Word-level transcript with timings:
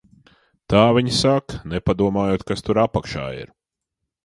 Tā 0.73 0.79
viņi 0.97 1.13
saka, 1.17 1.59
nepadomājot, 1.75 2.47
kas 2.53 2.67
tur 2.71 2.83
apakšā 2.87 3.29
ir. 3.45 3.55